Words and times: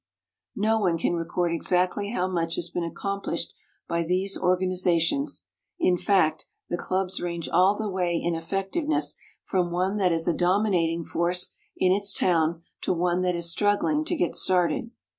No 0.55 0.79
one 0.79 0.97
can 0.97 1.13
record 1.13 1.53
exactly 1.53 2.09
how 2.09 2.27
much 2.27 2.55
has 2.55 2.71
been 2.71 2.83
accomplished 2.83 3.53
by 3.87 4.01
these 4.03 4.35
organizations; 4.35 5.45
in 5.77 5.95
fact, 5.95 6.47
the 6.69 6.75
clubs 6.75 7.21
range 7.21 7.47
all 7.47 7.75
the 7.75 7.87
way 7.87 8.15
in 8.17 8.33
effectiveness 8.33 9.13
from 9.43 9.69
one 9.69 9.97
that 9.97 10.11
is 10.11 10.27
a 10.27 10.33
dominating 10.33 11.03
force 11.05 11.53
in 11.77 11.91
its 11.91 12.15
town 12.15 12.63
to 12.81 12.93
one 12.93 13.21
that 13.21 13.35
is 13.35 13.51
struggling 13.51 14.03
to 14.05 14.15
get 14.15 14.35
started. 14.35 14.89